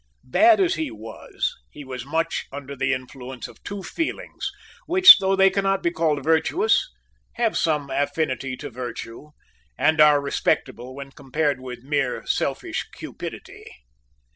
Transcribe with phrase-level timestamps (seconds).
[0.23, 4.49] Bad as he was, he was much under the influence of two feelings,
[4.87, 6.89] which, though they cannot be called virtuous,
[7.33, 9.29] have some affinity to virtue,
[9.77, 13.63] and are respectable when compared with mere selfish cupidity.